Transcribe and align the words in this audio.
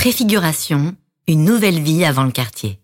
Préfiguration, 0.00 0.94
une 1.28 1.44
nouvelle 1.44 1.78
vie 1.78 2.06
avant 2.06 2.24
le 2.24 2.30
quartier. 2.30 2.80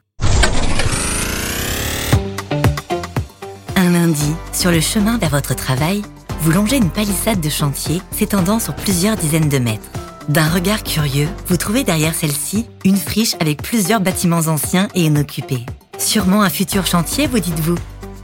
Un 3.75 3.91
lundi, 3.91 4.35
sur 4.53 4.71
le 4.71 4.83
chemin 4.83 5.17
vers 5.17 5.31
votre 5.31 5.55
travail, 5.55 6.03
vous 6.43 6.53
longez 6.53 6.77
une 6.77 6.91
palissade 6.91 7.41
de 7.41 7.49
chantier 7.49 8.03
s'étendant 8.11 8.59
sur 8.59 8.77
plusieurs 8.77 9.17
dizaines 9.17 9.49
de 9.49 9.57
mètres. 9.57 9.89
D'un 10.29 10.47
regard 10.51 10.83
curieux, 10.83 11.27
vous 11.47 11.57
trouvez 11.57 11.85
derrière 11.85 12.15
celle-ci 12.15 12.67
une 12.85 12.99
friche 12.99 13.35
avec 13.41 13.63
plusieurs 13.63 14.01
bâtiments 14.01 14.49
anciens 14.49 14.89
et 14.95 15.07
inoccupés. 15.07 15.65
Sûrement 15.97 16.43
un 16.43 16.51
futur 16.51 16.85
chantier, 16.85 17.27
vous 17.29 17.41
dites-vous? 17.41 17.79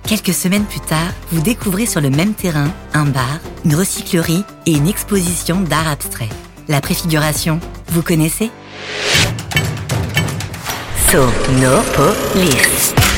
Quelques 0.07 0.35
semaines 0.35 0.67
plus 0.67 0.81
tard, 0.81 1.13
vous 1.31 1.41
découvrez 1.41 1.87
sur 1.87 2.03
le 2.03 2.11
même 2.11 2.35
terrain 2.35 2.71
un 2.93 3.07
bar, 3.07 3.41
une 3.65 3.75
recyclerie 3.75 4.45
et 4.67 4.73
une 4.73 4.87
exposition 4.87 5.63
d'art 5.63 5.89
abstrait. 5.89 6.29
La 6.69 6.83
préfiguration, 6.83 7.59
vous 7.89 8.03
connaissez? 8.03 8.51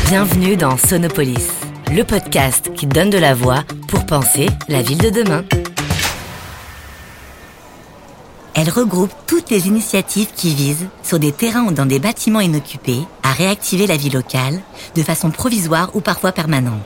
Bienvenue 0.09 0.57
dans 0.57 0.77
Sonopolis, 0.77 1.49
le 1.93 2.03
podcast 2.03 2.73
qui 2.75 2.89
donne 2.89 3.09
de 3.09 3.19
la 3.19 3.35
voix 3.35 3.63
pour 3.87 4.05
penser 4.05 4.49
la 4.67 4.83
ville 4.83 4.99
de 4.99 5.11
demain. 5.11 5.45
Elle 8.55 8.69
regroupe 8.69 9.13
toutes 9.29 9.49
les 9.51 9.69
initiatives 9.69 10.33
qui 10.35 10.57
visent, 10.57 10.89
sur 11.05 11.21
des 11.21 11.31
terrains 11.31 11.67
ou 11.67 11.71
dans 11.71 11.87
des 11.87 12.01
bâtiments 12.01 12.41
inoccupés, 12.41 13.03
à 13.23 13.31
réactiver 13.31 13.87
la 13.87 13.97
vie 13.97 14.11
locale, 14.11 14.61
de 14.97 15.03
façon 15.05 15.31
provisoire 15.31 15.91
ou 15.95 16.01
parfois 16.01 16.33
permanente. 16.33 16.83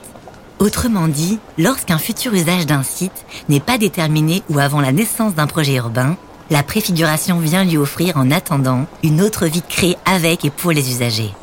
Autrement 0.59 1.07
dit, 1.07 1.39
lorsqu'un 1.57 1.97
futur 1.97 2.35
usage 2.35 2.67
d'un 2.67 2.83
site 2.83 3.25
n'est 3.47 3.59
pas 3.59 3.79
déterminé 3.79 4.43
ou 4.47 4.59
avant 4.59 4.79
la 4.79 4.91
naissance 4.91 5.33
d'un 5.33 5.47
projet 5.47 5.73
urbain, 5.73 6.17
la 6.49 6.63
préfiguration 6.63 7.39
vient 7.39 7.63
lui 7.63 7.77
offrir 7.77 8.17
en 8.17 8.31
attendant 8.31 8.87
une 9.03 9.21
autre 9.21 9.45
vie 9.45 9.61
créée 9.61 9.97
avec 10.05 10.45
et 10.45 10.49
pour 10.49 10.71
les 10.71 10.91
usagers. 10.91 11.33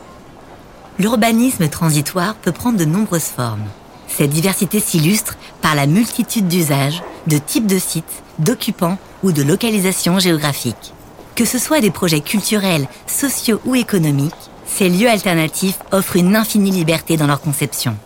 L'urbanisme 0.99 1.69
transitoire 1.69 2.35
peut 2.35 2.53
prendre 2.53 2.79
de 2.79 2.85
nombreuses 2.85 3.25
formes. 3.25 3.67
Cette 4.09 4.31
diversité 4.31 4.81
s'illustre 4.81 5.37
par 5.63 5.75
la 5.75 5.87
multitude 5.87 6.49
d'usages, 6.49 7.03
de 7.27 7.39
types 7.39 7.67
de 7.67 7.79
sites, 7.79 8.23
d'occupants 8.39 8.99
ou 9.23 9.33
de 9.33 9.43
localisation 9.43 10.19
géographique. 10.19 10.95
Que 11.35 11.45
ce 11.45 11.59
soit 11.59 11.81
des 11.81 11.91
projets 11.91 12.21
culturels, 12.21 12.89
sociaux 13.07 13.61
ou 13.67 13.75
économiques, 13.75 14.33
ces 14.67 14.89
lieux 14.89 15.11
alternatifs 15.11 15.79
offrent 15.93 16.17
une 16.17 16.35
infinie 16.35 16.71
liberté 16.71 17.17
dans 17.17 17.27
leur 17.27 17.41
conception. 17.41 17.97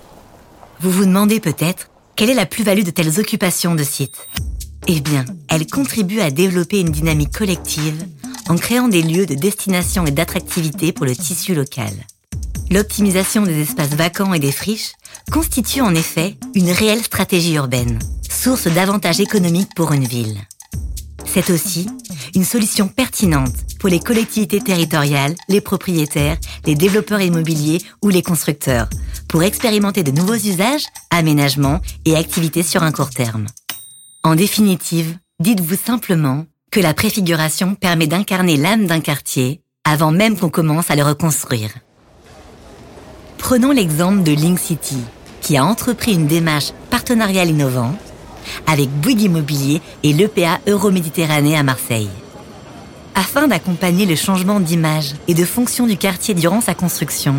Vous 0.81 0.91
vous 0.91 1.05
demandez 1.05 1.41
peut-être 1.41 1.89
quelle 2.17 2.31
est 2.31 2.35
la 2.35 2.47
plus-value 2.47 2.83
de 2.83 2.91
telles 2.91 3.20
occupations 3.20 3.75
de 3.75 3.85
sites? 3.85 4.27
Eh 4.86 5.00
bien, 5.00 5.25
elles 5.48 5.67
contribuent 5.67 6.20
à 6.20 6.31
développer 6.31 6.81
une 6.81 6.91
dynamique 6.91 7.36
collective 7.36 8.05
en 8.48 8.56
créant 8.56 8.89
des 8.89 9.03
lieux 9.03 9.27
de 9.27 9.34
destination 9.34 10.06
et 10.06 10.11
d'attractivité 10.11 10.92
pour 10.92 11.06
le 11.06 11.14
tissu 11.14 11.55
local. 11.55 11.92
L'optimisation 12.70 13.42
des 13.42 13.61
espaces 13.61 13.95
vacants 13.95 14.33
et 14.33 14.39
des 14.39 14.53
friches 14.53 14.92
constitue 15.31 15.81
en 15.81 15.95
effet 15.95 16.36
une 16.55 16.70
réelle 16.70 17.03
stratégie 17.03 17.55
urbaine, 17.55 17.98
source 18.28 18.69
d'avantages 18.69 19.20
économiques 19.20 19.75
pour 19.75 19.92
une 19.92 20.06
ville. 20.06 20.39
C'est 21.27 21.51
aussi 21.51 21.86
une 22.34 22.45
solution 22.45 22.89
pertinente 22.89 23.55
pour 23.78 23.89
les 23.89 24.01
collectivités 24.01 24.61
territoriales, 24.61 25.34
les 25.48 25.61
propriétaires, 25.61 26.39
les 26.67 26.75
développeurs 26.75 27.20
immobiliers 27.20 27.78
ou 28.03 28.08
les 28.08 28.23
constructeurs, 28.23 28.89
pour 29.28 29.42
expérimenter 29.42 30.03
de 30.03 30.11
nouveaux 30.11 30.34
usages, 30.34 30.86
aménagements 31.11 31.81
et 32.05 32.17
activités 32.17 32.62
sur 32.62 32.83
un 32.83 32.92
court 32.92 33.11
terme. 33.11 33.47
En 34.23 34.35
définitive, 34.35 35.17
dites-vous 35.41 35.77
simplement 35.77 36.45
que 36.71 36.79
la 36.79 36.93
préfiguration 36.93 37.75
permet 37.75 38.07
d'incarner 38.07 38.59
l'âme 38.59 38.87
d'un 38.87 39.01
quartier 39.01 39.63
avant 39.85 40.13
même 40.13 40.39
qu'on 40.39 40.51
commence 40.51 40.91
à 40.91 40.97
le 40.97 41.03
reconstruire. 41.03 41.71
Prenons 43.39 43.73
l'exemple 43.73 44.23
de 44.23 44.33
Link 44.33 44.59
City, 44.59 44.98
qui 45.41 45.57
a 45.57 45.65
entrepris 45.65 46.13
une 46.13 46.27
démarche 46.27 46.73
partenariale 46.91 47.48
innovante 47.48 47.97
avec 48.67 48.91
Bouygues 48.91 49.23
Immobilier 49.23 49.80
et 50.03 50.13
l'EPA 50.13 50.61
Euroméditerranée 50.67 51.57
à 51.57 51.63
Marseille. 51.63 52.11
Afin 53.14 53.48
d'accompagner 53.48 54.05
le 54.05 54.17
changement 54.17 54.61
d'image 54.61 55.14
et 55.29 55.35
de 55.35 55.47
fonction 55.47 55.86
du 55.86 55.97
quartier 55.97 56.35
durant 56.35 56.61
sa 56.61 56.75
construction, 56.75 57.36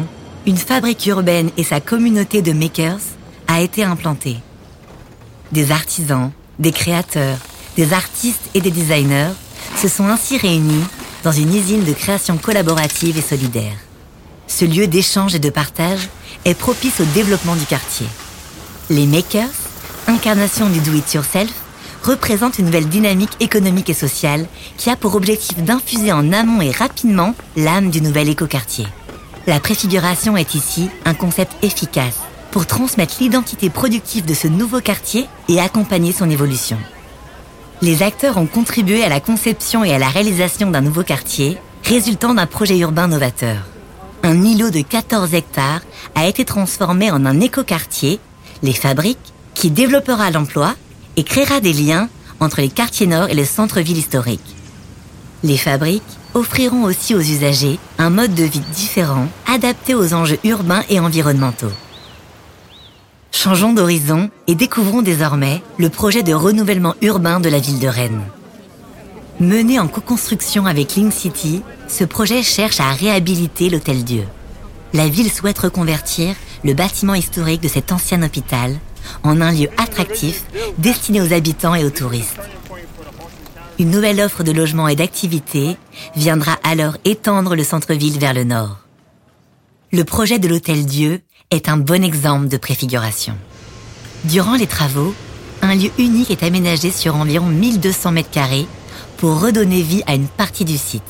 une 0.47 0.58
fabrique 0.58 1.06
urbaine 1.06 1.52
et 1.58 1.64
sa 1.64 1.80
communauté 1.80 2.41
de 2.41 2.53
makers 2.53 3.02
a 3.47 3.62
été 3.62 3.84
implantée. 3.84 4.38
Des 5.52 5.72
artisans, 5.72 6.31
des 6.59 6.72
créateurs, 6.72 7.38
des 7.78 7.94
artistes 7.94 8.50
et 8.53 8.62
des 8.62 8.72
designers 8.72 9.31
se 9.78 9.88
sont 9.88 10.07
ainsi 10.07 10.38
réunis 10.38 10.84
dans 11.23 11.31
une 11.31 11.56
usine 11.56 11.84
de 11.84 11.94
création 11.94 12.38
collaborative 12.38 13.17
et 13.17 13.22
solidaire. 13.22 13.78
Ce 14.47 14.66
lieu 14.66 14.88
d'échange 14.88 15.35
et 15.35 15.40
de 15.40 15.50
partage 15.50 16.09
est 16.45 16.53
propice 16.53 17.00
au 17.00 17.06
développement 17.13 17.56
du 17.56 17.66
quartier. 17.66 18.07
Les 18.90 19.06
makers 19.06 19.50
incarnation 20.07 20.69
du 20.69 20.79
do-it-yourself, 20.79 21.51
représente 22.03 22.57
une 22.57 22.66
nouvelle 22.66 22.90
dynamique 22.90 23.38
économique 23.40 23.90
et 23.90 23.95
sociale 23.95 24.47
qui 24.78 24.90
a 24.90 24.95
pour 24.95 25.16
objectif 25.16 25.57
d'infuser 25.57 26.11
en 26.11 26.31
amont 26.34 26.61
et 26.61 26.72
rapidement 26.72 27.35
l'âme 27.56 27.91
du 27.91 28.01
nouvel 28.01 28.29
écoquartier. 28.29 28.88
La 29.47 29.59
préfiguration 29.59 30.38
est 30.38 30.56
ici 30.56 30.90
un 31.06 31.13
concept 31.13 31.53
efficace 31.63 32.19
pour 32.51 32.67
transmettre 32.67 33.16
l'identité 33.19 33.69
productive 33.69 34.25
de 34.25 34.34
ce 34.34 34.47
nouveau 34.47 34.81
quartier 34.81 35.28
et 35.47 35.59
accompagner 35.59 36.12
son 36.12 36.29
évolution. 36.29 36.78
Les 37.81 38.03
acteurs 38.03 38.38
ont 38.38 38.45
contribué 38.45 39.03
à 39.03 39.09
la 39.09 39.19
conception 39.19 39.84
et 39.84 39.94
à 39.94 39.97
la 39.97 40.09
réalisation 40.09 40.69
d'un 40.69 40.81
nouveau 40.81 41.03
quartier, 41.03 41.57
résultant 41.84 42.35
d'un 42.35 42.45
projet 42.45 42.78
urbain 42.78 43.07
novateur. 43.07 43.57
Un 44.23 44.44
îlot 44.44 44.69
de 44.69 44.81
14 44.81 45.34
hectares 45.34 45.81
a 46.13 46.28
été 46.28 46.45
transformé 46.45 47.09
en 47.09 47.25
un 47.25 47.40
écoquartier, 47.40 48.19
les 48.61 48.73
fabriques, 48.73 49.17
qui 49.56 49.72
développera 49.72 50.29
l'emploi 50.29 50.75
et 51.17 51.23
créera 51.23 51.59
des 51.59 51.73
liens 51.73 52.07
entre 52.40 52.61
les 52.61 52.69
quartiers 52.69 53.07
nord 53.07 53.29
et 53.29 53.35
le 53.35 53.45
centre-ville 53.45 53.97
historique. 53.97 54.56
Les 55.44 55.57
fabriques 55.57 56.03
offriront 56.34 56.84
aussi 56.84 57.16
aux 57.16 57.19
usagers 57.19 57.79
un 57.97 58.09
mode 58.09 58.35
de 58.35 58.44
vie 58.44 58.61
différent, 58.75 59.28
adapté 59.47 59.95
aux 59.95 60.13
enjeux 60.13 60.40
urbains 60.44 60.84
et 60.90 61.00
environnementaux. 61.00 61.72
Changeons 63.31 63.74
d'horizon 63.74 64.30
et 64.47 64.56
découvrons 64.56 65.02
désormais 65.02 65.64
le 65.78 65.90
projet 65.90 66.22
de 66.22 66.34
renouvellement 66.34 66.96
urbain 67.02 67.40
de 67.40 67.50
la 67.50 67.59
ville 67.59 67.80
de 67.80 67.88
Rennes. 67.88 68.24
Mené 69.40 69.80
en 69.80 69.88
co-construction 69.88 70.68
avec 70.68 70.96
Link 70.96 71.12
City, 71.12 71.64
ce 71.88 72.03
projet 72.03 72.44
cherche 72.44 72.80
à 72.80 72.91
réhabiliter 72.91 73.70
l'Hôtel 73.70 74.03
Dieu. 74.03 74.25
La 74.94 75.08
ville 75.08 75.31
souhaite 75.31 75.58
reconvertir 75.58 76.36
le 76.64 76.74
bâtiment 76.74 77.16
historique 77.16 77.62
de 77.62 77.68
cet 77.68 77.91
ancien 77.91 78.22
hôpital 78.22 78.78
en 79.24 79.41
un 79.41 79.52
lieu 79.52 79.70
attractif 79.78 80.44
destiné 80.78 81.22
aux 81.22 81.34
habitants 81.34 81.74
et 81.74 81.86
aux 81.86 81.90
touristes. 81.90 82.40
Une 83.80 83.90
nouvelle 83.90 84.22
offre 84.22 84.44
de 84.44 84.52
logement 84.52 84.88
et 84.88 84.96
d'activités 84.96 85.78
viendra 86.16 86.59
alors 86.64 86.97
étendre 87.06 87.56
le 87.56 87.64
centre-ville 87.64 88.20
vers 88.20 88.36
le 88.36 88.44
nord. 88.44 88.81
Le 89.94 90.06
projet 90.06 90.40
de 90.40 90.47
l'Hôtel 90.47 90.85
Dieu 90.85 91.19
est 91.50 91.68
un 91.68 91.75
bon 91.75 92.02
exemple 92.02 92.47
de 92.47 92.56
préfiguration. 92.56 93.35
Durant 94.24 94.56
les 94.56 94.66
travaux, 94.66 95.13
un 95.62 95.75
lieu 95.75 95.90
unique 95.97 96.31
est 96.31 96.44
aménagé 96.44 96.91
sur 96.91 97.18
environ 97.18 97.47
1200 97.47 98.13
mètres 98.13 98.31
carrés 98.31 98.68
pour 99.18 99.41
redonner 99.41 99.81
vie 99.81 100.02
à 100.07 100.16
une 100.16 100.29
partie 100.29 100.63
du 100.63 100.78
site. 100.78 101.03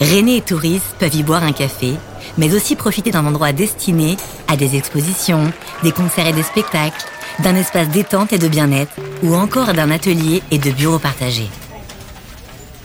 René 0.00 0.38
et 0.38 0.40
touristes 0.40 0.96
peuvent 0.98 1.14
y 1.14 1.22
boire 1.22 1.44
un 1.44 1.52
café, 1.52 1.92
mais 2.38 2.52
aussi 2.56 2.74
profiter 2.74 3.12
d'un 3.12 3.24
endroit 3.24 3.52
destiné 3.52 4.16
à 4.48 4.56
des 4.56 4.74
expositions, 4.74 5.52
des 5.84 5.92
concerts 5.92 6.26
et 6.26 6.32
des 6.32 6.42
spectacles, 6.42 7.06
d'un 7.38 7.54
espace 7.54 7.88
détente 7.88 8.32
et 8.32 8.38
de 8.38 8.48
bien-être, 8.48 8.96
ou 9.22 9.36
encore 9.36 9.74
d'un 9.74 9.92
atelier 9.92 10.42
et 10.50 10.58
de 10.58 10.72
bureaux 10.72 10.98
partagés. 10.98 11.50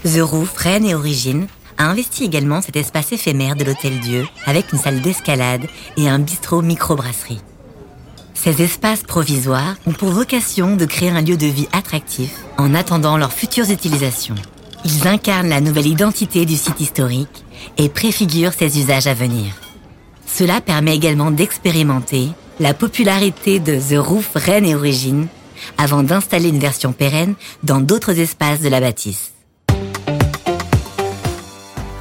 The 0.04 0.22
Roof, 0.22 0.56
Rennes 0.58 0.86
et 0.86 0.94
Origine 0.94 1.48
a 1.78 1.86
investi 1.86 2.24
également 2.24 2.62
cet 2.62 2.76
espace 2.76 3.12
éphémère 3.12 3.56
de 3.56 3.64
l'Hôtel 3.64 4.00
Dieu 4.00 4.28
avec 4.46 4.72
une 4.74 4.80
salle 4.80 5.02
d'escalade 5.02 5.68
et 5.98 6.10
un 6.10 6.20
bistrot 6.20 6.62
microbrasserie. 6.62 7.42
Ces 8.34 8.62
espaces 8.62 9.04
provisoires 9.04 9.76
ont 9.88 9.94
pour 9.94 10.10
vocation 10.10 10.76
de 10.76 10.86
créer 10.86 11.10
un 11.10 11.22
lieu 11.22 11.38
de 11.38 11.48
vie 11.48 11.68
attractif 11.74 12.36
en 12.58 12.76
attendant 12.76 13.18
leurs 13.18 13.34
futures 13.34 13.70
utilisations. 13.72 14.36
Ils 14.86 15.08
incarnent 15.08 15.50
la 15.50 15.62
nouvelle 15.62 15.88
identité 15.88 16.46
du 16.46 16.56
site 16.56 16.80
historique 16.80 17.44
et 17.78 17.90
préfigurent 17.90 18.54
ses 18.54 18.80
usages 18.80 19.08
à 19.08 19.14
venir. 19.14 19.56
Cela 20.28 20.62
permet 20.62 20.96
également 20.96 21.32
d'expérimenter 21.32 22.30
la 22.60 22.74
popularité 22.74 23.60
de 23.60 23.80
The 23.80 23.98
Roof 23.98 24.32
Rennes 24.36 24.66
et 24.66 24.76
Origine 24.76 25.28
avant 25.78 26.04
d'installer 26.04 26.50
une 26.50 26.60
version 26.60 26.94
pérenne 26.94 27.34
dans 27.64 27.82
d'autres 27.82 28.20
espaces 28.20 28.62
de 28.62 28.70
la 28.70 28.80
bâtisse. 28.80 29.32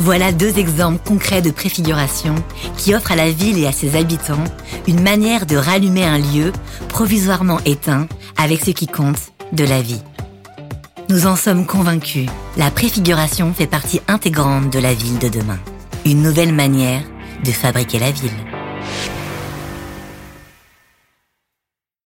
Voilà 0.07 0.31
deux 0.31 0.61
exemples 0.61 1.01
concrets 1.05 1.43
de 1.43 1.51
préfiguration 1.51 2.37
qui 2.77 2.95
offrent 2.95 3.11
à 3.11 3.17
la 3.17 3.33
ville 3.33 3.59
et 3.59 3.67
à 3.67 3.73
ses 3.73 3.97
habitants 3.97 4.45
une 4.87 5.01
manière 5.01 5.47
de 5.47 5.57
rallumer 5.57 6.05
un 6.05 6.19
lieu 6.19 6.53
provisoirement 6.89 7.59
éteint 7.65 8.07
avec 8.37 8.65
ce 8.65 8.71
qui 8.71 8.87
compte 8.87 9.33
de 9.53 9.65
la 9.65 9.83
vie. 9.83 10.01
Nous 11.09 11.27
en 11.27 11.35
sommes 11.35 11.67
convaincus, 11.67 12.29
la 12.57 12.71
préfiguration 12.71 13.53
fait 13.53 13.67
partie 13.67 14.01
intégrante 14.07 14.73
de 14.73 14.79
la 14.79 14.95
ville 14.95 15.19
de 15.19 15.29
demain. 15.29 15.59
Une 16.05 16.23
nouvelle 16.23 16.55
manière 16.55 17.03
de 17.45 17.51
fabriquer 17.51 17.99
la 17.99 18.13
ville. 18.13 18.31